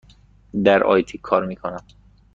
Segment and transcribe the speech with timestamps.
[0.63, 1.83] در آی تی کار می کنم.